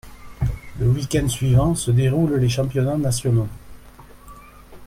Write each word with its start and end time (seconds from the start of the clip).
Le 0.79 0.89
week-end 0.89 1.27
suivant 1.29 1.75
se 1.75 1.91
déroule 1.91 2.33
les 2.37 2.49
championnats 2.49 2.97
nationaux. 2.97 3.47